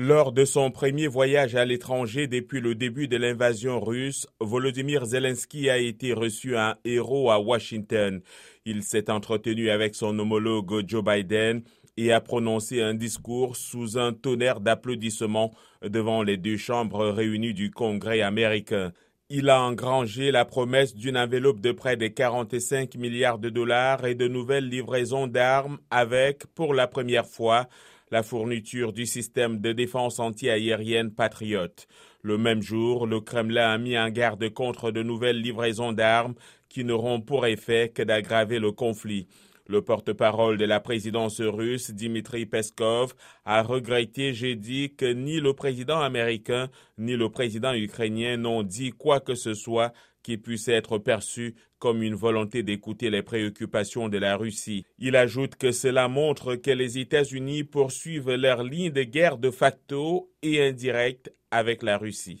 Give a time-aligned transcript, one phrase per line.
[0.00, 5.68] Lors de son premier voyage à l'étranger depuis le début de l'invasion russe, Volodymyr Zelensky
[5.68, 8.20] a été reçu un héros à Washington.
[8.64, 11.62] Il s'est entretenu avec son homologue Joe Biden
[11.96, 17.72] et a prononcé un discours sous un tonnerre d'applaudissements devant les deux chambres réunies du
[17.72, 18.92] Congrès américain.
[19.30, 24.14] Il a engrangé la promesse d'une enveloppe de près de 45 milliards de dollars et
[24.14, 27.68] de nouvelles livraisons d'armes avec, pour la première fois,
[28.10, 31.68] la fourniture du système de défense antiaérienne Patriot.
[32.22, 36.34] Le même jour, le Kremlin a mis en garde contre de nouvelles livraisons d'armes
[36.70, 39.28] qui n'auront pour effet que d'aggraver le conflit.
[39.70, 43.12] Le porte-parole de la présidence russe, Dimitri Peskov,
[43.44, 49.20] a regretté jeudi que ni le président américain ni le président ukrainien n'ont dit quoi
[49.20, 54.38] que ce soit qui puisse être perçu comme une volonté d'écouter les préoccupations de la
[54.38, 54.84] Russie.
[54.98, 60.30] Il ajoute que cela montre que les États-Unis poursuivent leur ligne de guerre de facto
[60.42, 62.36] et indirecte avec la Russie.